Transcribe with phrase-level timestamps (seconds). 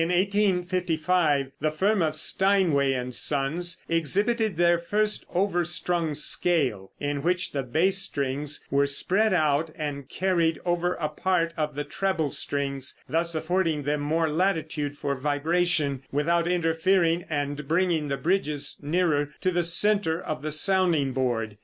[0.01, 7.51] In 1855 the firm of Steinway & Sons exhibited their first overstrung scale, in which
[7.51, 12.99] the bass strings were spread out and carried over a part of the treble strings,
[13.07, 19.51] thus affording them more latitude for vibration, without interfering, and bringing the bridges nearer to
[19.51, 21.57] the center of the sounding board.